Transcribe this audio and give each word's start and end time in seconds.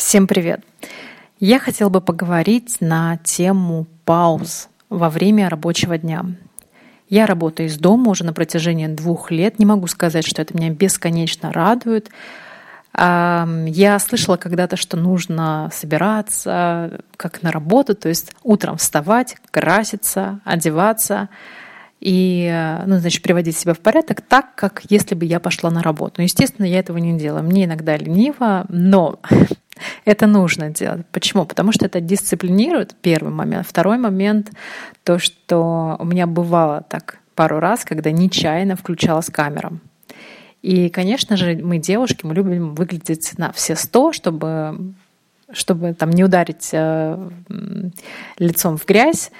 Всем 0.00 0.26
привет! 0.26 0.64
Я 1.40 1.58
хотела 1.58 1.90
бы 1.90 2.00
поговорить 2.00 2.78
на 2.80 3.18
тему 3.18 3.86
пауз 4.06 4.70
во 4.88 5.10
время 5.10 5.50
рабочего 5.50 5.98
дня. 5.98 6.24
Я 7.10 7.26
работаю 7.26 7.68
из 7.68 7.76
дома 7.76 8.10
уже 8.10 8.24
на 8.24 8.32
протяжении 8.32 8.86
двух 8.86 9.30
лет. 9.30 9.58
Не 9.58 9.66
могу 9.66 9.86
сказать, 9.88 10.26
что 10.26 10.40
это 10.40 10.56
меня 10.56 10.70
бесконечно 10.70 11.52
радует. 11.52 12.08
Я 12.96 13.98
слышала 14.00 14.38
когда-то, 14.38 14.78
что 14.78 14.96
нужно 14.96 15.68
собираться 15.70 17.02
как 17.18 17.42
на 17.42 17.52
работу, 17.52 17.94
то 17.94 18.08
есть 18.08 18.32
утром 18.42 18.78
вставать, 18.78 19.36
краситься, 19.50 20.40
одеваться 20.44 21.28
и, 22.00 22.78
ну, 22.86 22.96
значит, 23.00 23.22
приводить 23.22 23.58
себя 23.58 23.74
в 23.74 23.80
порядок 23.80 24.22
так, 24.22 24.54
как 24.54 24.80
если 24.88 25.14
бы 25.14 25.26
я 25.26 25.40
пошла 25.40 25.70
на 25.70 25.82
работу. 25.82 26.14
Но, 26.16 26.22
естественно, 26.22 26.64
я 26.64 26.78
этого 26.78 26.96
не 26.96 27.18
делаю. 27.18 27.44
Мне 27.44 27.66
иногда 27.66 27.98
лениво, 27.98 28.64
но 28.70 29.20
это 30.04 30.26
нужно 30.26 30.70
делать. 30.70 31.06
Почему? 31.12 31.44
Потому 31.44 31.72
что 31.72 31.86
это 31.86 32.00
дисциплинирует, 32.00 32.94
первый 33.00 33.32
момент. 33.32 33.66
Второй 33.66 33.98
момент, 33.98 34.50
то, 35.04 35.18
что 35.18 35.96
у 35.98 36.04
меня 36.04 36.26
бывало 36.26 36.84
так 36.88 37.18
пару 37.34 37.60
раз, 37.60 37.84
когда 37.84 38.10
нечаянно 38.10 38.76
включалась 38.76 39.30
камера. 39.30 39.72
И, 40.62 40.90
конечно 40.90 41.36
же, 41.36 41.58
мы 41.62 41.78
девушки, 41.78 42.26
мы 42.26 42.34
любим 42.34 42.74
выглядеть 42.74 43.38
на 43.38 43.50
все 43.52 43.76
сто, 43.76 44.12
чтобы, 44.12 44.92
чтобы 45.52 45.94
там 45.94 46.10
не 46.10 46.22
ударить 46.22 46.68
э, 46.72 47.30
лицом 48.38 48.76
в 48.76 48.84
грязь. 48.84 49.30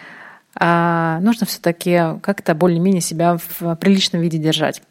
А 0.55 1.21
нужно 1.21 1.47
все-таки 1.47 2.19
как-то 2.23 2.55
более-менее 2.55 3.03
себя 3.03 3.37
в 3.37 3.77
приличном 3.77 4.23
виде 4.23 4.39
держать. 4.39 4.83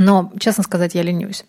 Но, 0.00 0.32
честно 0.38 0.64
сказать, 0.64 0.94
я 0.94 1.02
ленюсь. 1.02 1.44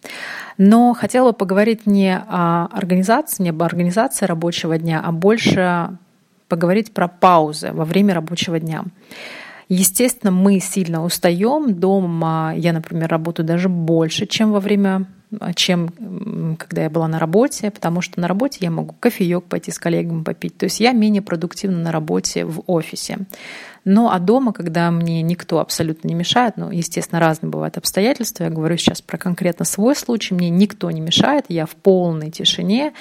Но 0.57 0.93
хотела 0.93 1.31
бы 1.31 1.37
поговорить 1.37 1.87
не 1.87 2.13
о 2.13 2.65
организации, 2.65 3.43
не 3.43 3.49
об 3.51 3.63
организации 3.63 4.25
рабочего 4.25 4.77
дня, 4.77 5.02
а 5.02 5.13
больше 5.13 5.97
поговорить 6.49 6.93
про 6.93 7.08
паузы 7.08 7.71
во 7.71 7.85
время 7.85 8.13
рабочего 8.13 8.59
дня. 8.59 8.83
Естественно, 9.69 10.31
мы 10.31 10.59
сильно 10.59 11.02
устаем. 11.02 11.73
Дома 11.73 12.52
я, 12.58 12.73
например, 12.73 13.08
работаю 13.09 13.45
даже 13.45 13.69
больше, 13.69 14.25
чем 14.25 14.52
во 14.52 14.59
время 14.59 15.05
чем 15.55 16.57
когда 16.57 16.83
я 16.83 16.89
была 16.89 17.07
на 17.07 17.19
работе, 17.19 17.71
потому 17.71 18.01
что 18.01 18.19
на 18.19 18.27
работе 18.27 18.59
я 18.61 18.71
могу 18.71 18.93
кофеек 18.99 19.45
пойти 19.45 19.71
с 19.71 19.79
коллегами 19.79 20.23
попить. 20.23 20.57
То 20.57 20.65
есть 20.65 20.79
я 20.79 20.91
менее 20.91 21.21
продуктивна 21.21 21.77
на 21.77 21.91
работе 21.91 22.45
в 22.45 22.63
офисе. 22.67 23.19
Но 23.83 24.11
а 24.11 24.19
дома, 24.19 24.53
когда 24.53 24.91
мне 24.91 25.21
никто 25.21 25.59
абсолютно 25.59 26.07
не 26.07 26.13
мешает, 26.13 26.57
ну, 26.57 26.69
естественно, 26.69 27.19
разные 27.19 27.49
бывают 27.49 27.77
обстоятельства, 27.77 28.43
я 28.43 28.49
говорю 28.49 28.77
сейчас 28.77 29.02
про 29.02 29.17
конкретно 29.17 29.65
свой 29.65 29.95
случай, 29.95 30.35
мне 30.35 30.49
никто 30.49 30.91
не 30.91 31.02
мешает, 31.02 31.45
я 31.47 31.65
в 31.65 31.75
полной 31.75 32.29
тишине, 32.29 32.93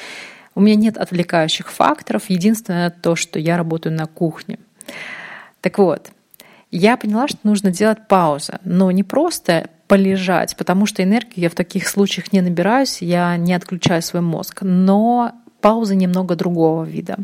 у 0.55 0.61
меня 0.61 0.77
нет 0.77 0.97
отвлекающих 0.97 1.71
факторов, 1.71 2.25
единственное 2.29 2.91
то, 2.91 3.15
что 3.15 3.39
я 3.39 3.57
работаю 3.57 3.95
на 3.95 4.07
кухне. 4.07 4.59
Так 5.61 5.79
вот, 5.79 6.11
я 6.71 6.97
поняла, 6.97 7.29
что 7.29 7.39
нужно 7.43 7.71
делать 7.71 8.09
паузы, 8.09 8.59
но 8.65 8.91
не 8.91 9.03
просто 9.03 9.69
полежать, 9.91 10.57
потому 10.57 10.87
что 10.87 11.03
энергию 11.03 11.43
я 11.43 11.51
в 11.51 11.57
таких 11.57 11.89
случаях 11.89 12.33
не 12.33 12.41
набираюсь, 12.41 13.03
я 13.03 13.37
не 13.37 13.53
отключаю 13.53 14.03
свой 14.03 14.23
мозг, 14.23 14.63
но 14.63 15.33
паузы 15.61 15.97
немного 15.97 16.37
другого 16.37 16.85
вида 16.85 17.17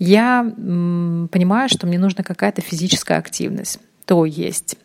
я 0.00 0.42
понимаю, 0.42 1.68
что 1.68 1.86
мне 1.86 2.00
нужна 2.00 2.24
какая-то 2.24 2.62
физическая 2.62 3.18
активность. 3.18 3.78
То 4.06 4.24
есть 4.24 4.76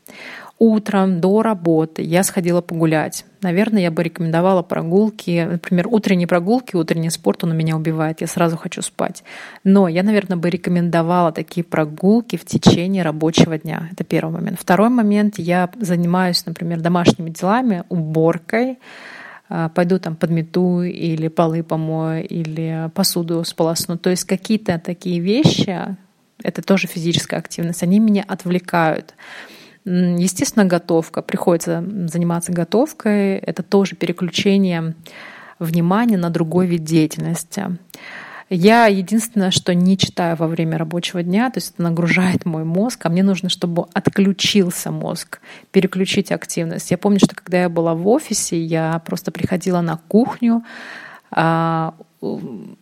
утром 0.60 1.22
до 1.22 1.42
работы 1.42 2.04
я 2.04 2.24
сходила 2.24 2.62
погулять. 2.62 3.26
Наверное, 3.42 3.82
я 3.82 3.92
бы 3.92 4.04
рекомендовала 4.04 4.62
прогулки, 4.62 5.48
например, 5.50 5.88
утренние 5.88 6.28
прогулки, 6.28 6.76
утренний 6.76 7.10
спорт, 7.10 7.46
он 7.46 7.52
у 7.52 7.54
меня 7.54 7.78
убивает, 7.78 8.20
я 8.22 8.28
сразу 8.28 8.58
хочу 8.58 8.82
спать. 8.82 9.24
Но 9.64 9.88
я, 9.88 10.04
наверное, 10.04 10.38
бы 10.38 10.50
рекомендовала 10.50 11.32
такие 11.32 11.64
прогулки 11.64 12.36
в 12.36 12.44
течение 12.44 13.04
рабочего 13.04 13.58
дня. 13.58 13.89
Это 13.94 14.04
первый 14.04 14.33
момент. 14.33 14.60
Второй 14.60 14.89
момент, 14.89 15.39
я 15.39 15.70
занимаюсь, 15.80 16.45
например, 16.45 16.82
домашними 16.82 17.30
делами, 17.30 17.86
уборкой, 17.88 18.80
а, 19.48 19.70
пойду 19.70 19.98
там 19.98 20.17
подмету 20.17 20.82
или 20.82 21.30
полы 21.30 21.64
помою, 21.64 22.28
или 22.28 22.89
посуду 22.94 23.45
сполосну. 23.45 23.98
То 23.98 24.10
есть 24.10 24.26
какие-то 24.26 24.78
такие 24.78 25.22
вещи, 25.22 25.95
это 26.44 26.62
тоже 26.62 26.88
физическая 26.88 27.39
активность, 27.39 27.82
они 27.82 28.00
меня 28.00 28.26
отвлекают. 28.28 29.16
Естественно, 29.89 30.66
готовка. 30.66 31.23
Приходится 31.23 31.83
заниматься 32.05 32.52
готовкой. 32.52 33.38
Это 33.38 33.64
тоже 33.64 33.95
переключение 33.95 34.94
внимания 35.58 36.17
на 36.17 36.30
другой 36.30 36.67
вид 36.67 36.83
деятельности. 36.83 37.77
Я 38.52 38.86
единственное, 38.86 39.52
что 39.52 39.73
не 39.73 39.98
читаю 39.98 40.36
во 40.36 40.48
время 40.48 40.77
рабочего 40.77 41.22
дня, 41.22 41.50
то 41.52 41.58
есть 41.58 41.73
это 41.73 41.83
нагружает 41.83 42.45
мой 42.45 42.64
мозг, 42.64 43.05
а 43.05 43.10
мне 43.10 43.22
нужно, 43.22 43.50
чтобы 43.50 43.86
отключился 43.94 44.92
мозг, 44.92 45.39
переключить 45.72 46.32
активность. 46.32 46.89
Я 46.89 46.98
помню, 46.98 47.20
что 47.20 47.36
когда 47.36 47.61
я 47.61 47.70
была 47.70 47.94
в 47.94 48.08
офисе, 48.08 48.60
я 48.60 49.02
просто 49.06 49.32
приходила 49.32 49.82
на 49.82 49.98
кухню, 49.98 50.64
а, 51.30 51.94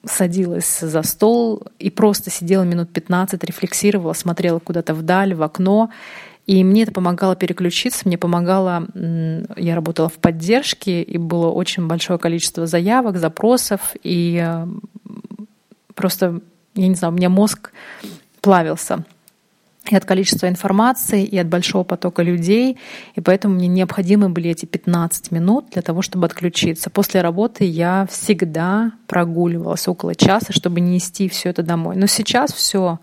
садилась 0.05 0.79
за 0.79 1.03
стол 1.03 1.67
и 1.79 1.89
просто 1.89 2.29
сидела 2.31 2.63
минут 2.63 2.91
15, 2.93 3.43
рефлексировала, 3.43 4.13
смотрела 4.13 4.59
куда-то 4.59 4.93
вдаль, 4.93 5.33
в 5.35 5.43
окно. 5.43 5.89
И 6.47 6.63
мне 6.63 6.83
это 6.83 6.93
помогало 6.93 7.35
переключиться, 7.35 8.03
мне 8.05 8.17
помогало, 8.17 8.87
я 8.95 9.75
работала 9.75 10.07
в 10.07 10.13
поддержке, 10.13 11.03
и 11.03 11.17
было 11.17 11.49
очень 11.49 11.87
большое 11.87 12.17
количество 12.17 12.65
заявок, 12.65 13.17
запросов, 13.17 13.95
и 14.01 14.63
просто, 15.93 16.39
я 16.73 16.87
не 16.87 16.95
знаю, 16.95 17.13
у 17.13 17.17
меня 17.17 17.29
мозг 17.29 17.71
плавился 18.41 19.03
и 19.91 19.95
от 19.95 20.05
количества 20.05 20.47
информации, 20.47 21.23
и 21.23 21.37
от 21.37 21.47
большого 21.47 21.83
потока 21.83 22.21
людей, 22.21 22.77
и 23.15 23.21
поэтому 23.21 23.55
мне 23.55 23.67
необходимы 23.67 24.29
были 24.29 24.49
эти 24.49 24.65
15 24.65 25.31
минут 25.31 25.67
для 25.71 25.81
того, 25.81 26.01
чтобы 26.01 26.25
отключиться. 26.25 26.89
После 26.89 27.21
работы 27.21 27.63
я 27.63 28.05
всегда 28.09 28.91
прогуливалась 29.07 29.87
около 29.87 30.15
часа, 30.15 30.51
чтобы 30.51 30.81
нести 30.81 31.29
все 31.29 31.49
это 31.49 31.63
домой. 31.63 31.95
Но 31.95 32.07
сейчас 32.07 32.51
все 32.53 32.99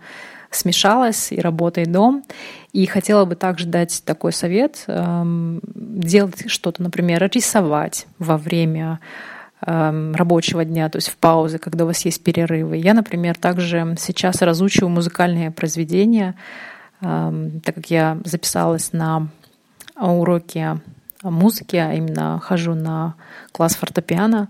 смешалось, 0.55 1.31
и 1.31 1.39
работа, 1.39 1.81
и 1.81 1.85
дом. 1.85 2.23
И 2.73 2.85
хотела 2.85 3.25
бы 3.25 3.35
также 3.35 3.67
дать 3.67 4.03
такой 4.05 4.33
совет, 4.33 4.83
эм, 4.87 5.61
делать 5.65 6.49
что-то, 6.49 6.83
например, 6.83 7.29
рисовать 7.33 8.07
во 8.19 8.37
время 8.37 8.99
Эм, 9.67 10.13
рабочего 10.13 10.63
дня, 10.63 10.89
то 10.89 10.97
есть 10.97 11.09
в 11.09 11.17
паузы, 11.17 11.57
когда 11.57 11.85
у 11.85 11.87
вас 11.87 12.05
есть 12.05 12.23
перерывы. 12.23 12.77
Я, 12.77 12.93
например, 12.93 13.35
также 13.35 13.95
сейчас 13.97 14.43
разучиваю 14.43 14.91
музыкальные 14.91 15.49
произведения, 15.49 16.35
эм, 17.01 17.61
так 17.61 17.73
как 17.73 17.89
я 17.89 18.19
записалась 18.25 18.93
на 18.93 19.29
уроки 19.99 20.79
музыки, 21.23 21.77
а 21.77 21.93
именно 21.93 22.39
хожу 22.43 22.75
на 22.75 23.15
класс 23.53 23.75
фортепиано 23.75 24.49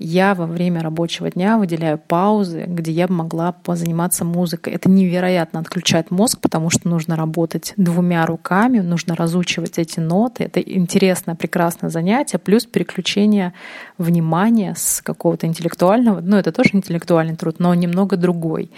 я 0.00 0.34
во 0.34 0.46
время 0.46 0.80
рабочего 0.80 1.30
дня 1.30 1.58
выделяю 1.58 1.98
паузы, 1.98 2.64
где 2.66 2.90
я 2.90 3.06
могла 3.06 3.52
позаниматься 3.52 4.24
музыкой. 4.24 4.72
Это 4.72 4.88
невероятно 4.88 5.60
отключает 5.60 6.10
мозг, 6.10 6.40
потому 6.40 6.70
что 6.70 6.88
нужно 6.88 7.16
работать 7.16 7.74
двумя 7.76 8.24
руками, 8.24 8.80
нужно 8.80 9.14
разучивать 9.14 9.78
эти 9.78 10.00
ноты. 10.00 10.44
Это 10.44 10.60
интересное, 10.60 11.34
прекрасное 11.34 11.90
занятие, 11.90 12.38
плюс 12.38 12.64
переключение 12.64 13.52
внимания 13.98 14.74
с 14.74 15.02
какого-то 15.02 15.46
интеллектуального, 15.46 16.20
ну 16.20 16.36
это 16.38 16.50
тоже 16.50 16.70
интеллектуальный 16.72 17.36
труд, 17.36 17.56
но 17.58 17.74
немного 17.74 18.16
другой. 18.16 18.70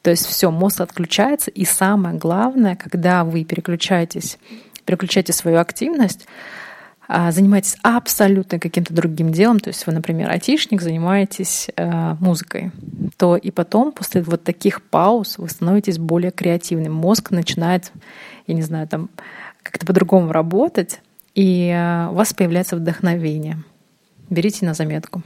То 0.00 0.10
есть 0.10 0.24
все, 0.26 0.50
мозг 0.50 0.80
отключается, 0.80 1.50
и 1.50 1.66
самое 1.66 2.16
главное, 2.16 2.74
когда 2.74 3.24
вы 3.24 3.44
переключаетесь, 3.44 4.38
переключаете 4.86 5.34
свою 5.34 5.58
активность, 5.58 6.26
занимаетесь 7.30 7.76
абсолютно 7.82 8.60
каким-то 8.60 8.94
другим 8.94 9.32
делом, 9.32 9.58
то 9.58 9.68
есть 9.68 9.84
вы, 9.86 9.92
например, 9.92 10.30
айтишник, 10.30 10.80
занимаетесь 10.80 11.68
э, 11.76 12.14
музыкой, 12.20 12.70
то 13.16 13.36
и 13.36 13.50
потом, 13.50 13.90
после 13.90 14.22
вот 14.22 14.44
таких 14.44 14.80
пауз, 14.82 15.38
вы 15.38 15.48
становитесь 15.48 15.98
более 15.98 16.30
креативным. 16.30 16.92
Мозг 16.92 17.32
начинает, 17.32 17.90
я 18.46 18.54
не 18.54 18.62
знаю, 18.62 18.86
там 18.86 19.10
как-то 19.64 19.86
по-другому 19.86 20.30
работать, 20.30 21.00
и 21.34 21.68
э, 21.74 22.08
у 22.10 22.14
вас 22.14 22.32
появляется 22.32 22.76
вдохновение. 22.76 23.58
Берите 24.28 24.64
на 24.64 24.74
заметку. 24.74 25.22